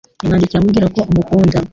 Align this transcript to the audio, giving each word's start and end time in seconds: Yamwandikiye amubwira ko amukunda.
Yamwandikiye 0.21 0.57
amubwira 0.59 0.87
ko 0.93 0.99
amukunda. 1.07 1.57